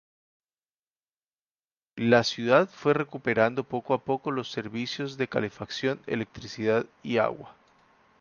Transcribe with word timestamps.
La 1.99 2.23
ciudad 2.23 2.67
fue 2.67 2.95
recuperando 2.95 3.63
poco 3.63 3.93
a 3.93 4.03
poco 4.03 4.31
los 4.31 4.49
servicios 4.51 5.15
de 5.15 5.27
calefacción, 5.27 6.01
electricidad 6.07 6.87
y 7.03 7.17
agua. 7.19 7.55